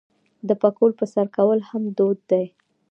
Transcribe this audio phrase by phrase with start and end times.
[0.47, 2.45] د پکول په سر کول هم دود دی.